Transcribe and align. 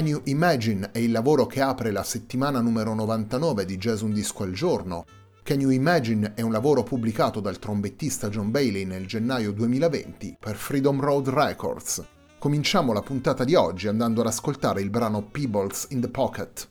Can 0.00 0.08
You 0.08 0.22
Imagine 0.24 0.92
è 0.92 0.98
il 0.98 1.10
lavoro 1.10 1.44
che 1.44 1.60
apre 1.60 1.90
la 1.90 2.02
settimana 2.02 2.62
numero 2.62 2.94
99 2.94 3.66
di 3.66 3.76
Jazz 3.76 4.00
Un 4.00 4.14
Disco 4.14 4.44
al 4.44 4.52
Giorno. 4.52 5.04
Can 5.42 5.60
You 5.60 5.68
Imagine 5.68 6.32
è 6.34 6.40
un 6.40 6.52
lavoro 6.52 6.82
pubblicato 6.82 7.40
dal 7.40 7.58
trombettista 7.58 8.30
John 8.30 8.50
Bailey 8.50 8.86
nel 8.86 9.06
gennaio 9.06 9.52
2020 9.52 10.38
per 10.40 10.56
Freedom 10.56 10.98
Road 10.98 11.28
Records. 11.28 12.02
Cominciamo 12.38 12.94
la 12.94 13.02
puntata 13.02 13.44
di 13.44 13.54
oggi 13.54 13.88
andando 13.88 14.22
ad 14.22 14.28
ascoltare 14.28 14.80
il 14.80 14.88
brano 14.88 15.22
Peebles 15.22 15.88
in 15.90 16.00
the 16.00 16.08
Pocket. 16.08 16.66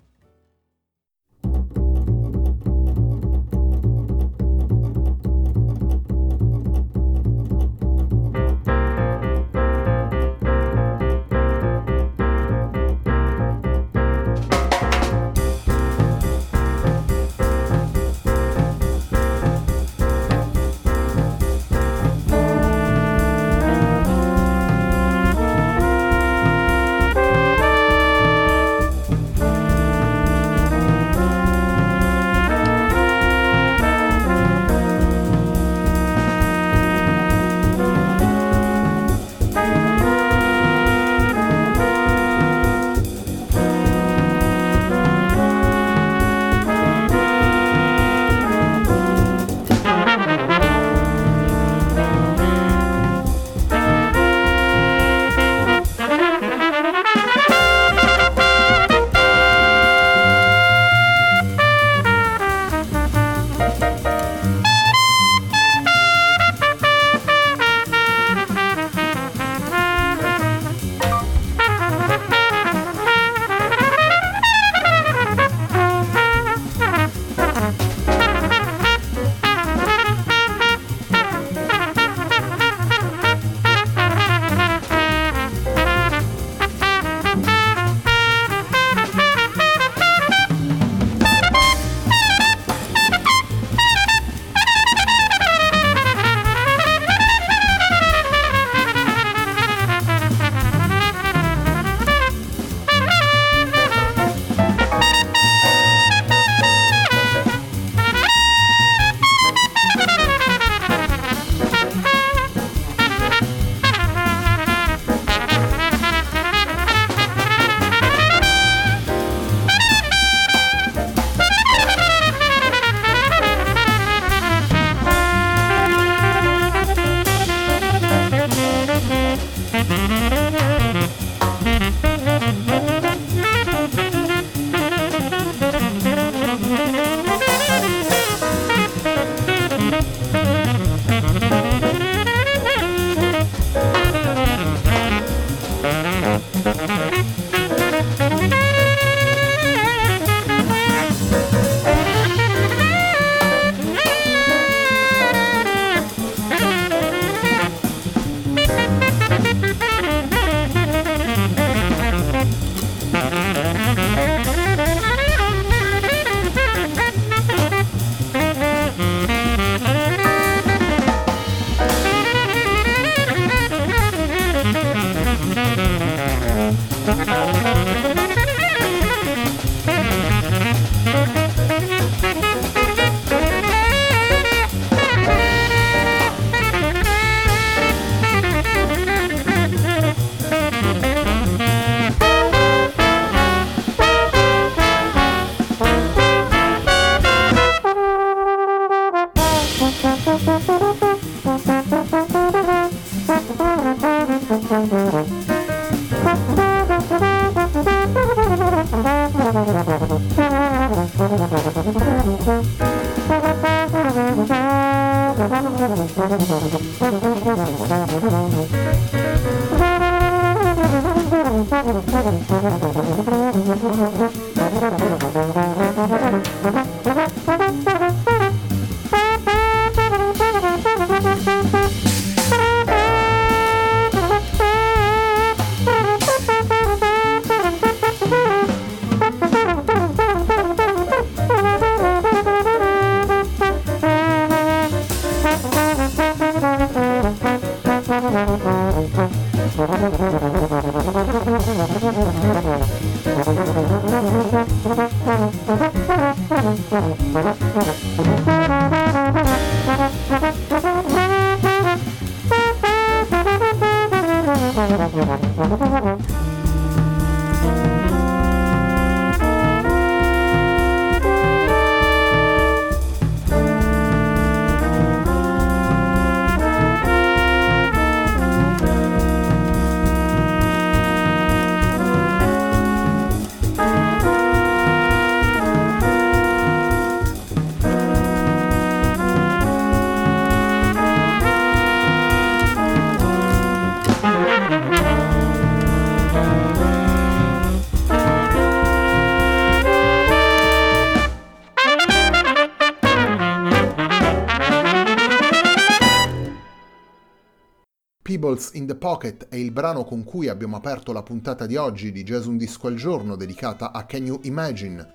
Peebles 308.59 308.71
in 308.73 308.87
the 308.87 308.95
Pocket 308.95 309.47
è 309.47 309.55
il 309.55 309.71
brano 309.71 310.03
con 310.03 310.25
cui 310.25 310.49
abbiamo 310.49 310.75
aperto 310.75 311.13
la 311.13 311.23
puntata 311.23 311.65
di 311.65 311.77
oggi 311.77 312.11
di 312.11 312.23
Jazz 312.23 312.45
Un 312.45 312.57
Disco 312.57 312.87
al 312.87 312.95
Giorno 312.95 313.37
dedicata 313.37 313.93
a 313.93 314.03
Can 314.03 314.25
You 314.25 314.39
Imagine, 314.43 315.13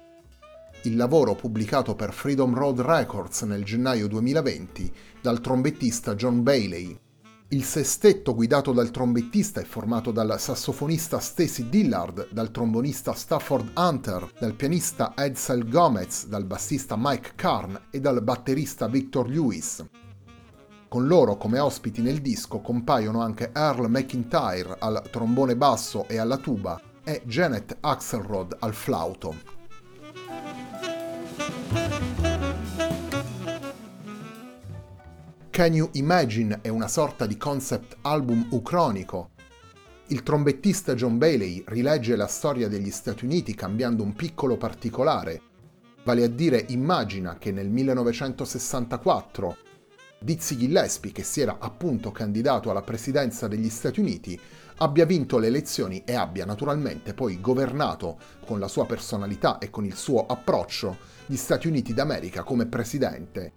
il 0.85 0.97
lavoro 0.97 1.35
pubblicato 1.35 1.95
per 1.95 2.15
Freedom 2.15 2.55
Road 2.55 2.81
Records 2.81 3.43
nel 3.43 3.63
gennaio 3.63 4.09
2020 4.09 4.91
dal 5.21 5.43
trombettista 5.43 6.15
John 6.15 6.43
Bailey. 6.43 6.99
Il 7.49 7.65
sestetto 7.65 8.35
guidato 8.35 8.73
dal 8.73 8.91
trombettista 8.91 9.61
è 9.61 9.65
formato 9.65 10.11
dal 10.11 10.41
sassofonista 10.41 11.19
Stacy 11.19 11.69
Dillard, 11.69 12.29
dal 12.33 12.51
trombonista 12.51 13.13
Stafford 13.13 13.73
Hunter, 13.77 14.27
dal 14.41 14.55
pianista 14.55 15.13
Edsel 15.15 15.69
Gomez, 15.69 16.27
dal 16.29 16.45
bassista 16.45 16.97
Mike 16.97 17.33
Karn 17.35 17.79
e 17.91 18.01
dal 18.01 18.23
batterista 18.23 18.89
Victor 18.89 19.29
Lewis. 19.29 19.85
Con 20.95 21.09
loro 21.09 21.37
come 21.37 21.59
ospiti 21.59 22.03
nel 22.03 22.21
disco 22.21 22.61
compaiono 22.61 23.21
anche 23.21 23.51
Earl 23.53 23.89
McIntyre 23.89 24.77
al 24.79 25.03
trombone 25.11 25.57
basso 25.57 26.07
e 26.07 26.19
alla 26.19 26.37
tuba 26.37 26.81
e 27.03 27.21
Janet 27.25 27.79
Axelrod 27.81 28.59
al 28.61 28.75
flauto. 28.75 29.35
Can 35.51 35.75
You 35.75 35.89
Imagine 35.95 36.61
è 36.63 36.69
una 36.69 36.87
sorta 36.87 37.27
di 37.27 37.37
concept 37.37 37.97
album 38.03 38.47
ucronico. 38.53 39.31
Il 40.11 40.23
trombettista 40.23 40.95
John 40.95 41.19
Bailey 41.19 41.65
rilegge 41.67 42.15
la 42.15 42.29
storia 42.29 42.69
degli 42.69 42.93
Stati 42.93 43.25
Uniti 43.25 43.57
cambiando 43.57 44.05
un 44.05 44.13
piccolo 44.13 44.57
particolare, 44.57 45.43
vale 46.05 46.23
a 46.23 46.29
dire 46.29 46.65
immagina 46.69 47.37
che 47.37 47.51
nel 47.51 47.69
1964 47.69 49.57
Dizzy 50.19 50.57
Gillespie, 50.57 51.13
che 51.13 51.23
si 51.23 51.41
era 51.41 51.59
appunto 51.59 52.11
candidato 52.11 52.71
alla 52.71 52.83
presidenza 52.83 53.49
degli 53.49 53.69
Stati 53.69 54.01
Uniti, 54.01 54.39
abbia 54.79 55.05
vinto 55.05 55.39
le 55.39 55.49
elezioni 55.49 56.03
e 56.05 56.15
abbia 56.15 56.45
naturalmente 56.45 57.15
poi 57.15 57.41
governato 57.41 58.19
con 58.45 58.59
la 58.59 58.69
sua 58.69 58.87
personalità 58.87 59.59
e 59.59 59.71
con 59.71 59.85
il 59.85 59.95
suo 59.95 60.27
approccio 60.27 60.97
gli 61.27 61.37
Stati 61.37 61.69
Uniti 61.69 61.95
d'America 61.95 62.43
come 62.43 62.67
presidente. 62.67 63.53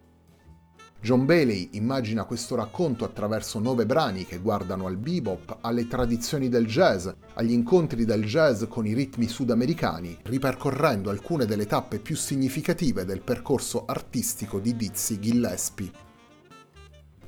John 1.00 1.25
Bailey 1.25 1.69
immagina 1.74 2.25
questo 2.25 2.56
racconto 2.56 3.06
attraverso 3.06 3.59
nove 3.59 3.86
brani 3.86 4.25
che 4.25 4.39
guardano 4.39 4.88
al 4.88 4.98
bebop, 4.98 5.59
alle 5.62 5.88
tradizioni 5.88 6.50
del 6.50 6.65
jazz, 6.65 7.07
agli 7.36 7.51
incontri 7.51 8.04
del 8.04 8.25
jazz 8.25 8.63
con 8.68 8.86
i 8.86 8.94
ritmi 8.94 9.27
sudamericani, 9.27 10.18
ripercorrendo 10.24 11.12
alcune 11.12 11.45
delle 11.45 11.68
tappe 11.68 12.00
più 12.00 12.15
significative 12.15 13.06
del 13.06 13.21
percorso 13.21 13.86
artistico 13.86 14.59
di 14.59 14.75
Dizzy 14.75 15.19
Gillespie. 15.19 16.06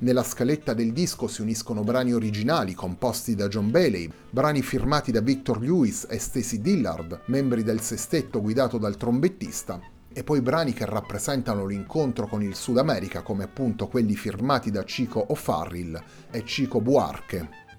Nella 0.02 0.22
scaletta 0.22 0.72
del 0.72 0.94
disco 0.94 1.28
si 1.28 1.42
uniscono 1.42 1.82
brani 1.82 2.14
originali 2.14 2.72
composti 2.72 3.34
da 3.34 3.48
John 3.48 3.70
Bailey, 3.70 4.10
brani 4.30 4.62
firmati 4.62 5.12
da 5.12 5.20
Victor 5.20 5.60
Lewis 5.60 6.06
e 6.08 6.18
Stacy 6.18 6.58
Dillard, 6.62 7.24
membri 7.26 7.62
del 7.62 7.82
sestetto 7.82 8.40
guidato 8.40 8.78
dal 8.78 8.96
trombettista, 8.96 9.78
e 10.10 10.24
poi 10.24 10.40
brani 10.40 10.72
che 10.72 10.86
rappresentano 10.86 11.66
l'incontro 11.66 12.26
con 12.28 12.42
il 12.42 12.54
Sud 12.54 12.78
America 12.78 13.20
come 13.20 13.44
appunto 13.44 13.88
quelli 13.88 14.16
firmati 14.16 14.70
da 14.70 14.84
Chico 14.84 15.22
O'Farrill 15.28 16.02
e 16.30 16.44
Chico 16.44 16.80
Buarque. 16.80 17.69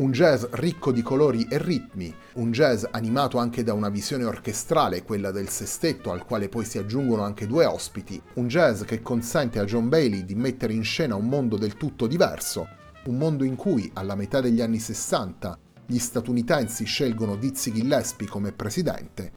Un 0.00 0.12
jazz 0.12 0.44
ricco 0.52 0.92
di 0.92 1.02
colori 1.02 1.46
e 1.50 1.58
ritmi, 1.58 2.14
un 2.36 2.52
jazz 2.52 2.86
animato 2.90 3.36
anche 3.36 3.62
da 3.62 3.74
una 3.74 3.90
visione 3.90 4.24
orchestrale, 4.24 5.02
quella 5.02 5.30
del 5.30 5.50
sestetto, 5.50 6.10
al 6.10 6.24
quale 6.24 6.48
poi 6.48 6.64
si 6.64 6.78
aggiungono 6.78 7.22
anche 7.22 7.46
due 7.46 7.66
ospiti, 7.66 8.18
un 8.36 8.48
jazz 8.48 8.84
che 8.84 9.02
consente 9.02 9.58
a 9.58 9.64
John 9.64 9.90
Bailey 9.90 10.24
di 10.24 10.34
mettere 10.34 10.72
in 10.72 10.84
scena 10.84 11.16
un 11.16 11.26
mondo 11.26 11.58
del 11.58 11.74
tutto 11.74 12.06
diverso, 12.06 12.66
un 13.04 13.18
mondo 13.18 13.44
in 13.44 13.56
cui, 13.56 13.90
alla 13.92 14.14
metà 14.14 14.40
degli 14.40 14.62
anni 14.62 14.78
60, 14.78 15.58
gli 15.84 15.98
statunitensi 15.98 16.86
scelgono 16.86 17.36
Dizzy 17.36 17.70
Gillespie 17.70 18.26
come 18.26 18.52
presidente, 18.52 19.32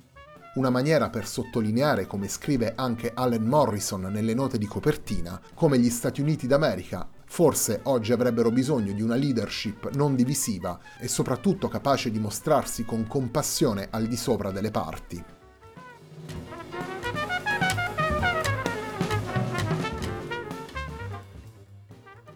una 0.55 0.70
maniera 0.70 1.10
per 1.10 1.27
sottolineare, 1.27 2.08
come 2.08 2.29
scrive 2.29 2.72
anche 2.74 3.12
Allen 3.13 3.43
Morrison 3.43 4.03
nelle 4.03 4.34
note 4.34 4.58
di 4.58 4.65
copertina, 4.65 5.41
come 5.55 5.77
gli 5.77 5.89
Stati 5.89 6.22
Uniti 6.22 6.48
d'America 6.48 7.05
forse 7.34 7.80
oggi 7.86 8.12
avrebbero 8.12 8.52
bisogno 8.52 8.94
di 8.94 9.02
una 9.02 9.16
leadership 9.16 9.90
non 9.96 10.16
divisiva 10.16 10.80
e 11.00 11.08
soprattutto 11.08 11.68
capace 11.68 12.12
di 12.12 12.20
mostrarsi 12.20 12.86
con 12.86 13.08
compassione 13.08 13.88
al 13.90 14.06
di 14.06 14.16
sopra 14.16 14.52
delle 14.52 14.70
parti. 14.70 15.24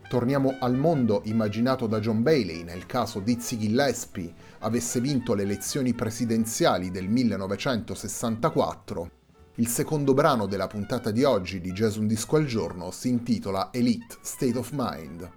Torniamo 0.09 0.57
al 0.59 0.75
mondo 0.75 1.21
immaginato 1.25 1.85
da 1.85 1.99
John 1.99 2.23
Bailey 2.23 2.63
nel 2.63 2.87
caso 2.87 3.19
Dizzy 3.19 3.59
Gillespie 3.59 4.33
avesse 4.61 4.99
vinto 4.99 5.35
le 5.35 5.43
elezioni 5.43 5.93
presidenziali 5.93 6.89
del 6.89 7.07
1964 7.07 9.16
il 9.59 9.67
secondo 9.67 10.13
brano 10.13 10.45
della 10.45 10.67
puntata 10.67 11.09
di 11.09 11.23
oggi 11.23 11.59
di 11.59 11.71
Jazz 11.71 11.95
Un 11.95 12.05
Disco 12.05 12.35
al 12.35 12.45
Giorno 12.45 12.91
si 12.91 13.09
intitola 13.09 13.69
Elite 13.71 14.17
State 14.21 14.57
of 14.57 14.69
Mind. 14.71 15.36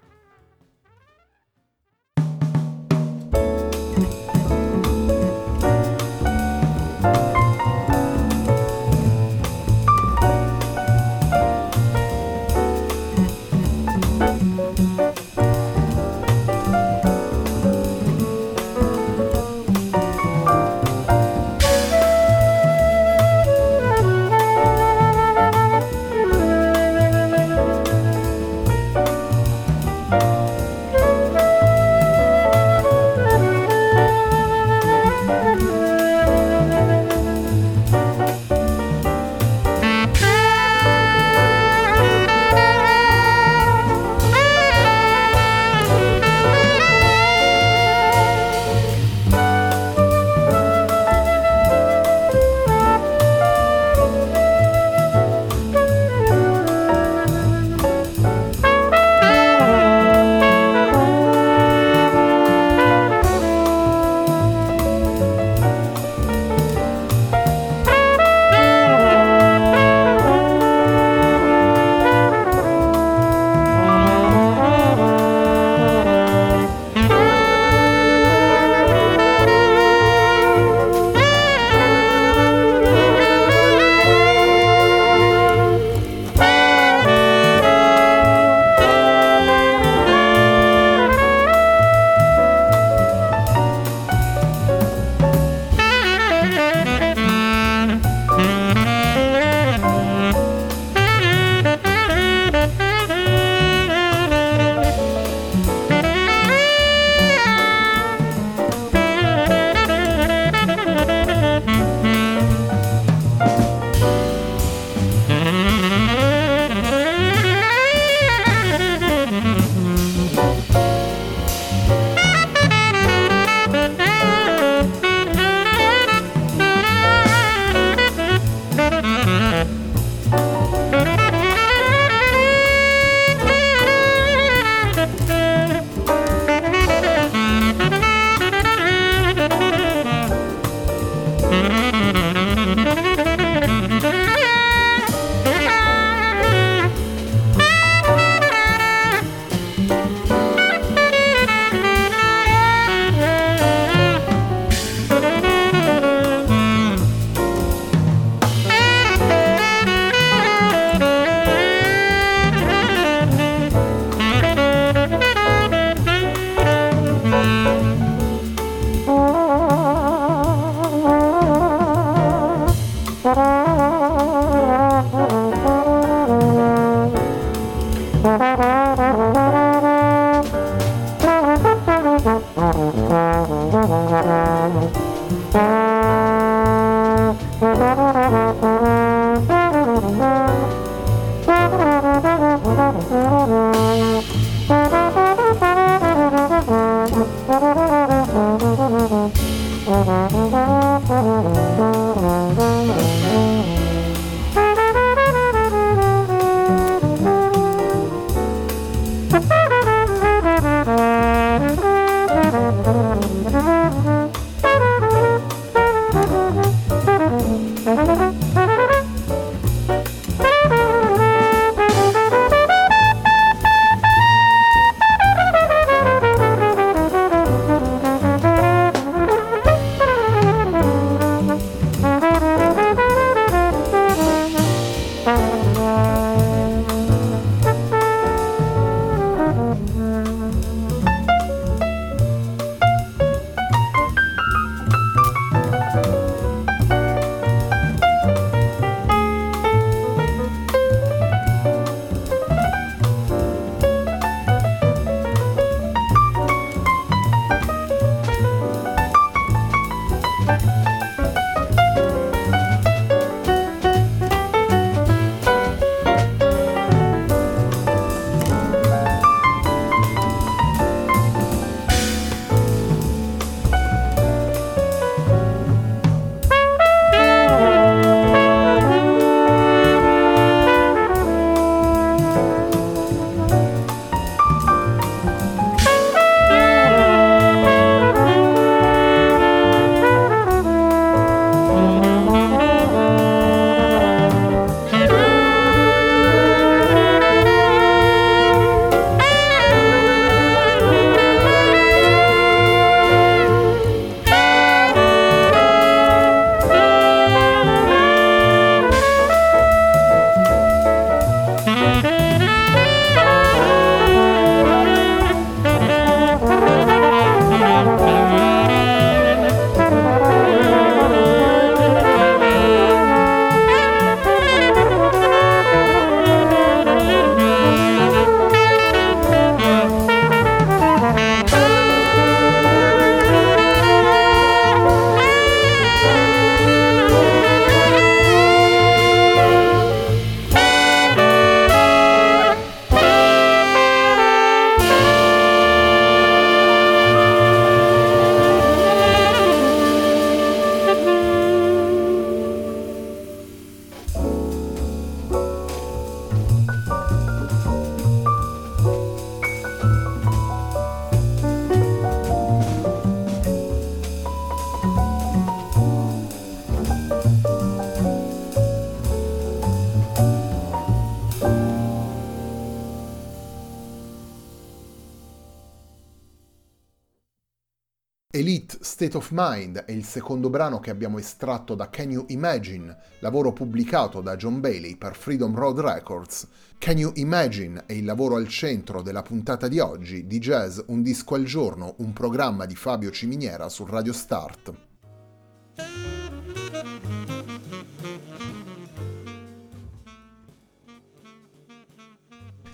Elite 378.41 378.79
State 378.81 379.15
of 379.17 379.29
Mind 379.33 379.83
è 379.85 379.91
il 379.91 380.03
secondo 380.03 380.49
brano 380.49 380.79
che 380.79 380.89
abbiamo 380.89 381.19
estratto 381.19 381.75
da 381.75 381.91
Can 381.91 382.09
You 382.09 382.25
Imagine, 382.29 382.97
lavoro 383.19 383.53
pubblicato 383.53 384.19
da 384.19 384.35
John 384.35 384.59
Bailey 384.59 384.95
per 384.95 385.15
Freedom 385.15 385.55
Road 385.55 385.79
Records. 385.79 386.47
Can 386.79 386.97
You 386.97 387.11
Imagine 387.17 387.83
è 387.85 387.93
il 387.93 388.03
lavoro 388.03 388.37
al 388.37 388.47
centro 388.47 389.03
della 389.03 389.21
puntata 389.21 389.67
di 389.67 389.77
oggi 389.77 390.25
di 390.25 390.39
Jazz 390.39 390.79
Un 390.87 391.03
disco 391.03 391.35
al 391.35 391.43
giorno, 391.43 391.93
un 391.97 392.13
programma 392.13 392.65
di 392.65 392.75
Fabio 392.75 393.11
Ciminiera 393.11 393.69
su 393.69 393.85
Radio 393.85 394.11
Start. 394.11 394.73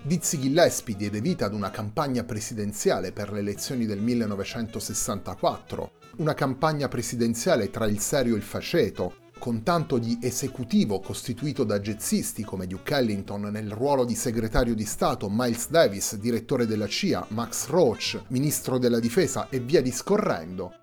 Dizzy 0.08 0.40
Gillespie 0.40 0.96
diede 0.96 1.20
vita 1.20 1.48
ad 1.48 1.54
una 1.54 1.70
campagna 1.70 2.24
presidenziale 2.24 3.12
per 3.12 3.30
le 3.34 3.40
elezioni 3.40 3.86
del 3.86 4.00
1964, 4.00 5.92
una 6.20 6.34
campagna 6.34 6.88
presidenziale 6.88 7.70
tra 7.70 7.88
il 7.88 8.00
serio 8.00 8.36
e 8.36 8.38
il 8.38 8.44
faceto, 8.44 9.16
con 9.38 9.64
tanto 9.64 9.98
di 9.98 10.18
esecutivo 10.22 11.02
costituito 11.02 11.66
da 11.66 11.82
jazzisti 11.82 12.46
come 12.46 12.68
Duke 12.68 12.96
Ellington 12.96 13.50
nel 13.52 13.70
ruolo 13.70 14.06
di 14.06 14.16
segretario 14.16 14.76
di 14.76 14.86
Stato, 14.86 15.28
Miles 15.30 15.70
Davis, 15.70 16.16
direttore 16.16 16.66
della 16.66 16.88
CIA, 16.88 17.26
Max 17.32 17.68
Roach, 17.68 18.22
ministro 18.30 18.78
della 18.78 19.02
difesa 19.02 19.50
e 19.50 19.60
via 19.60 19.82
discorrendo, 19.82 20.74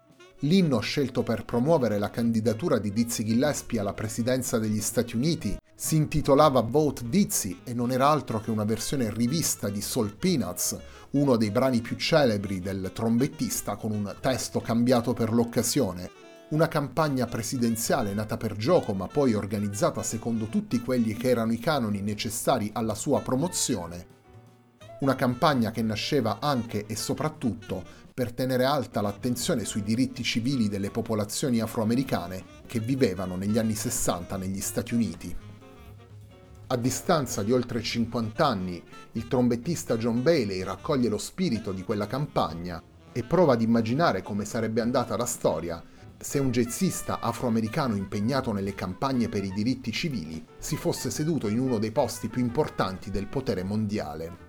L'inno 0.41 0.81
scelto 0.81 1.23
per 1.23 1.47
promuovere 1.47 1.99
la 1.99 2.11
candidatura 2.11 2.79
di 2.79 2.93
Dizzy 2.93 3.25
Gillespie 3.25 3.81
alla 3.81 3.95
presidenza 3.95 4.59
degli 4.59 4.81
Stati 4.83 5.17
Uniti 5.17 5.57
si 5.77 5.97
intitolava 5.97 6.61
Vote 6.61 7.09
Dizzy 7.09 7.61
e 7.65 7.75
non 7.75 7.91
era 7.91 8.09
altro 8.09 8.41
che 8.41 8.53
una 8.53 8.65
versione 8.65 9.13
rivista 9.13 9.69
di 9.69 9.81
Soul 9.81 10.15
Peanuts, 10.15 10.79
uno 11.11 11.37
dei 11.37 11.51
brani 11.51 11.81
più 11.81 11.97
celebri 11.97 12.61
del 12.61 12.93
trombettista 12.95 13.75
con 13.75 13.91
un 13.91 14.15
testo 14.21 14.61
cambiato 14.61 15.15
per 15.15 15.33
l'occasione. 15.33 16.11
Una 16.51 16.69
campagna 16.69 17.27
presidenziale 17.27 18.15
nata 18.15 18.37
per 18.37 18.55
gioco 18.55 18.95
ma 18.95 19.09
poi 19.09 19.35
organizzata 19.35 20.05
secondo 20.05 20.47
tutti 20.47 20.81
quelli 20.81 21.15
che 21.15 21.29
erano 21.29 21.53
i 21.53 21.59
canoni 21.59 22.01
necessari 22.03 22.71
alla 22.73 22.95
sua 22.95 23.21
promozione. 23.21 24.13
Una 25.01 25.17
campagna 25.17 25.73
che 25.73 25.83
nasceva 25.83 26.39
anche 26.41 26.87
e 26.87 26.95
soprattutto 26.95 27.83
per 28.15 28.33
tenere 28.33 28.65
alta 28.65 29.01
l'attenzione 29.01 29.65
sui 29.65 29.83
diritti 29.83 30.23
civili 30.23 30.69
delle 30.69 30.91
popolazioni 30.91 31.59
afroamericane 31.59 32.45
che 32.65 32.79
vivevano 32.79 33.35
negli 33.35 33.59
anni 33.59 33.75
60 33.75 34.37
negli 34.37 34.61
Stati 34.61 34.95
Uniti. 34.95 35.54
A 36.67 36.77
distanza 36.77 37.43
di 37.43 37.53
oltre 37.53 37.83
50 37.83 38.47
anni, 38.47 38.83
il 39.13 39.29
trombettista 39.29 39.99
John 39.99 40.23
Bailey 40.23 40.63
raccoglie 40.63 41.11
lo 41.11 41.19
spirito 41.19 41.73
di 41.73 41.85
quella 41.85 42.07
campagna 42.07 42.83
e 43.13 43.23
prova 43.23 43.53
ad 43.53 43.61
immaginare 43.61 44.23
come 44.23 44.47
sarebbe 44.47 44.81
andata 44.81 45.17
la 45.17 45.27
storia 45.27 45.83
se 46.19 46.39
un 46.39 46.51
jazzista 46.51 47.21
afroamericano 47.21 47.97
impegnato 47.97 48.51
nelle 48.53 48.75
campagne 48.75 49.29
per 49.29 49.45
i 49.45 49.53
diritti 49.53 49.93
civili 49.93 50.43
si 50.57 50.75
fosse 50.75 51.11
seduto 51.11 51.49
in 51.49 51.59
uno 51.59 51.79
dei 51.79 51.91
posti 51.91 52.29
più 52.29 52.41
importanti 52.41 53.11
del 53.11 53.27
potere 53.27 53.63
mondiale. 53.63 54.44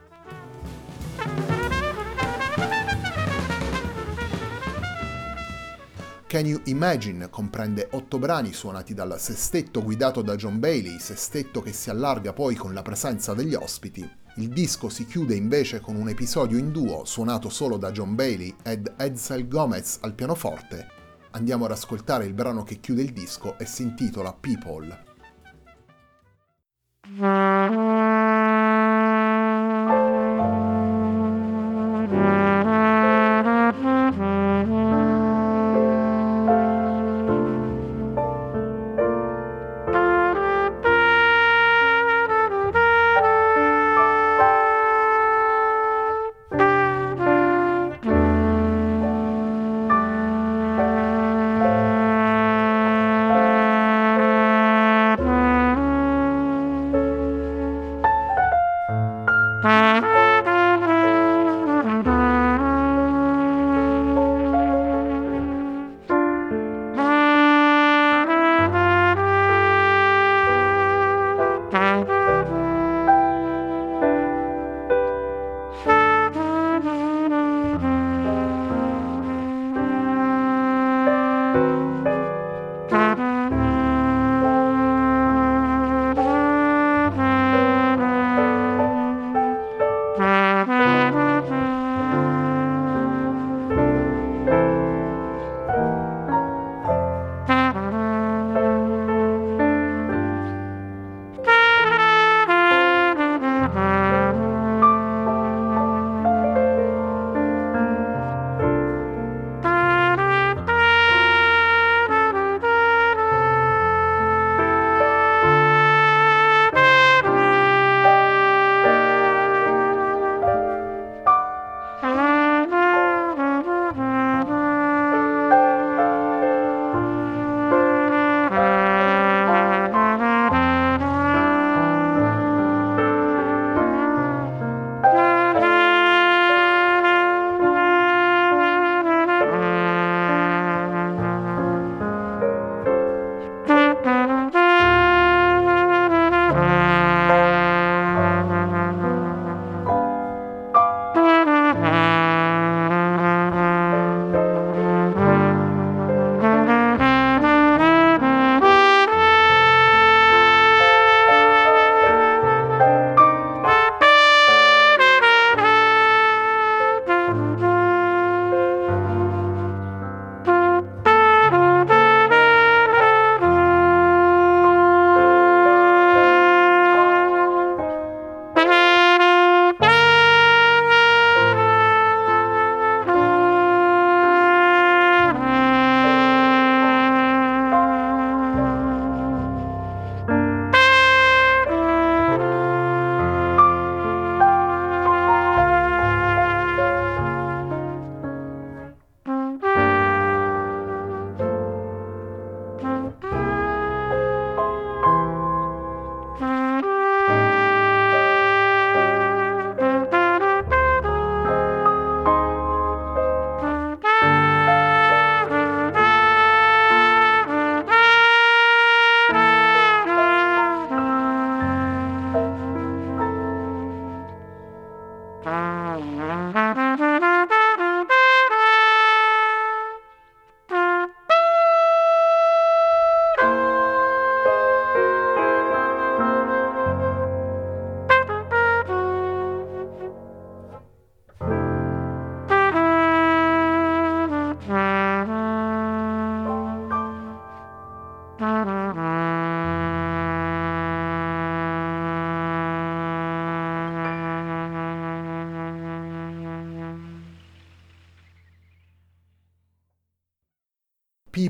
Can 6.27 6.47
You 6.47 6.59
Imagine 6.65 7.29
comprende 7.29 7.87
otto 7.91 8.17
brani 8.17 8.51
suonati 8.51 8.95
dal 8.95 9.19
sestetto 9.19 9.83
guidato 9.83 10.23
da 10.23 10.35
John 10.35 10.59
Bailey, 10.59 10.99
sestetto 10.99 11.61
che 11.61 11.71
si 11.71 11.91
allarga 11.91 12.33
poi 12.33 12.55
con 12.55 12.73
la 12.73 12.81
presenza 12.81 13.35
degli 13.35 13.53
ospiti. 13.53 14.09
Il 14.37 14.49
disco 14.49 14.89
si 14.89 15.05
chiude 15.05 15.35
invece 15.35 15.79
con 15.79 15.95
un 15.95 16.09
episodio 16.09 16.57
in 16.57 16.71
duo 16.71 17.05
suonato 17.05 17.49
solo 17.49 17.77
da 17.77 17.91
John 17.91 18.15
Bailey 18.15 18.55
ed 18.63 18.91
Edsel 18.97 19.47
Gomez 19.47 19.99
al 20.01 20.13
pianoforte. 20.13 20.87
Andiamo 21.31 21.65
ad 21.65 21.71
ascoltare 21.71 22.25
il 22.25 22.33
brano 22.33 22.63
che 22.63 22.79
chiude 22.79 23.03
il 23.03 23.13
disco 23.13 23.57
e 23.59 23.65
si 23.65 23.83
intitola 23.83 24.33
People. 24.33 25.03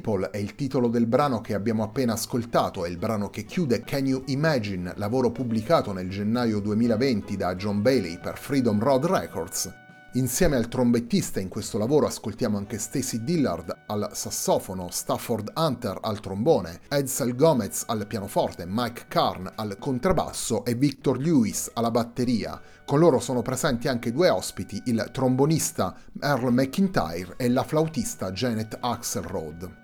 People 0.06 0.30
è 0.30 0.38
il 0.38 0.54
titolo 0.54 0.88
del 0.88 1.08
brano 1.08 1.42
che 1.42 1.56
abbiamo 1.56 1.82
appena 1.82 2.14
ascoltato, 2.14 2.86
è 2.86 2.90
il 2.90 2.98
brano 2.98 3.32
che 3.32 3.44
chiude 3.44 3.82
Can 3.84 4.06
You 4.06 4.22
Imagine, 4.28 4.94
lavoro 4.98 5.32
pubblicato 5.32 5.94
nel 5.94 6.12
gennaio 6.12 6.60
2020 6.60 7.36
da 7.36 7.56
John 7.56 7.82
Bailey 7.82 8.20
per 8.20 8.38
Freedom 8.38 8.80
Road 8.80 9.06
Records. 9.06 9.74
Insieme 10.14 10.58
al 10.58 10.68
trombettista 10.68 11.40
in 11.40 11.48
questo 11.48 11.80
lavoro 11.80 12.06
ascoltiamo 12.06 12.56
anche 12.56 12.78
Stacy 12.78 13.24
Dillard 13.24 13.76
al 13.88 14.10
sassofono, 14.14 14.90
Stafford 14.92 15.52
Hunter 15.56 15.98
al 16.00 16.20
trombone, 16.20 16.82
Edsel 16.88 17.36
Gomez 17.36 17.86
al 17.88 18.06
pianoforte, 18.06 18.66
Mike 18.68 19.06
Karn 19.08 19.52
al 19.56 19.76
contrabbasso 19.80 20.66
e 20.66 20.76
Victor 20.76 21.18
Lewis 21.18 21.72
alla 21.74 21.90
batteria. 21.90 22.62
Con 22.86 23.00
loro 23.00 23.20
sono 23.20 23.42
presenti 23.42 23.88
anche 23.88 24.12
due 24.12 24.30
ospiti, 24.30 24.84
il 24.86 25.10
trombonista 25.12 25.96
Earl 26.22 26.54
McIntyre 26.54 27.34
e 27.38 27.50
la 27.50 27.64
flautista 27.64 28.32
Janet 28.32 28.78
Axelrod. 28.80 29.84